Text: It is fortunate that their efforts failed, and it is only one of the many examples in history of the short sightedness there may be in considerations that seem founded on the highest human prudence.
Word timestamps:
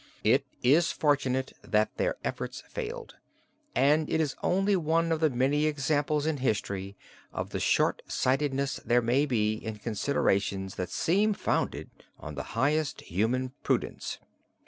It 0.23 0.47
is 0.63 0.91
fortunate 0.91 1.53
that 1.61 1.95
their 1.97 2.15
efforts 2.23 2.61
failed, 2.67 3.17
and 3.75 4.09
it 4.09 4.19
is 4.19 4.35
only 4.41 4.75
one 4.75 5.11
of 5.11 5.19
the 5.19 5.29
many 5.29 5.67
examples 5.67 6.25
in 6.25 6.37
history 6.37 6.97
of 7.31 7.51
the 7.51 7.59
short 7.59 8.01
sightedness 8.07 8.77
there 8.83 9.03
may 9.03 9.27
be 9.27 9.53
in 9.53 9.77
considerations 9.77 10.73
that 10.73 10.89
seem 10.89 11.33
founded 11.35 11.91
on 12.19 12.33
the 12.33 12.41
highest 12.57 13.01
human 13.01 13.51
prudence. 13.61 14.17